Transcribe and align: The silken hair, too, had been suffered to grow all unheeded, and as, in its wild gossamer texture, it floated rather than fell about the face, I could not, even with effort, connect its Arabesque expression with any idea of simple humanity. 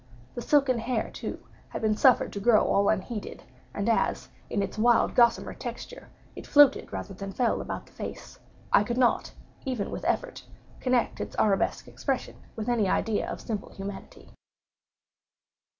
The 0.33 0.41
silken 0.41 0.79
hair, 0.79 1.11
too, 1.13 1.45
had 1.69 1.83
been 1.83 1.95
suffered 1.95 2.33
to 2.33 2.39
grow 2.39 2.63
all 2.65 2.89
unheeded, 2.89 3.43
and 3.71 3.87
as, 3.87 4.29
in 4.49 4.63
its 4.63 4.79
wild 4.79 5.13
gossamer 5.13 5.53
texture, 5.53 6.09
it 6.35 6.47
floated 6.47 6.91
rather 6.91 7.13
than 7.13 7.31
fell 7.31 7.61
about 7.61 7.85
the 7.85 7.91
face, 7.91 8.39
I 8.73 8.83
could 8.83 8.97
not, 8.97 9.31
even 9.63 9.91
with 9.91 10.03
effort, 10.05 10.43
connect 10.79 11.21
its 11.21 11.35
Arabesque 11.37 11.87
expression 11.87 12.35
with 12.55 12.67
any 12.67 12.89
idea 12.89 13.29
of 13.31 13.41
simple 13.41 13.69
humanity. 13.69 14.31